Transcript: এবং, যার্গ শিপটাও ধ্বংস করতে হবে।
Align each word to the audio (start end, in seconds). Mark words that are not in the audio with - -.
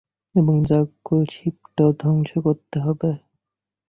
এবং, 0.35 0.55
যার্গ 0.63 1.07
শিপটাও 1.31 1.89
ধ্বংস 1.99 2.31
করতে 2.37 2.77
হবে। 2.79 3.11